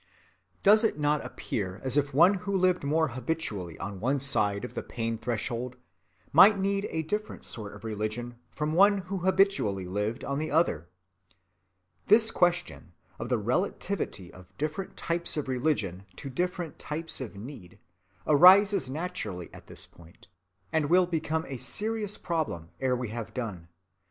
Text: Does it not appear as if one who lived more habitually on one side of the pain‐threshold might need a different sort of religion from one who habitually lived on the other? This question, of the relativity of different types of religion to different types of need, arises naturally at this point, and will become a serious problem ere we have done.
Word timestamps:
Does 0.63 0.83
it 0.83 0.97
not 0.97 1.23
appear 1.23 1.79
as 1.83 1.95
if 1.95 2.11
one 2.11 2.33
who 2.41 2.57
lived 2.57 2.83
more 2.83 3.09
habitually 3.09 3.77
on 3.77 3.99
one 3.99 4.19
side 4.19 4.65
of 4.65 4.73
the 4.73 4.81
pain‐threshold 4.81 5.75
might 6.33 6.57
need 6.57 6.87
a 6.89 7.03
different 7.03 7.45
sort 7.45 7.75
of 7.75 7.83
religion 7.83 8.39
from 8.49 8.73
one 8.73 8.97
who 8.97 9.19
habitually 9.19 9.85
lived 9.85 10.23
on 10.25 10.39
the 10.39 10.49
other? 10.49 10.89
This 12.07 12.31
question, 12.31 12.93
of 13.19 13.29
the 13.29 13.37
relativity 13.37 14.33
of 14.33 14.47
different 14.57 14.97
types 14.97 15.37
of 15.37 15.47
religion 15.47 16.07
to 16.15 16.31
different 16.31 16.79
types 16.79 17.21
of 17.21 17.35
need, 17.35 17.77
arises 18.25 18.89
naturally 18.89 19.53
at 19.53 19.67
this 19.67 19.85
point, 19.85 20.29
and 20.73 20.89
will 20.89 21.05
become 21.05 21.45
a 21.47 21.57
serious 21.57 22.17
problem 22.17 22.69
ere 22.79 22.95
we 22.95 23.09
have 23.09 23.35
done. 23.35 23.67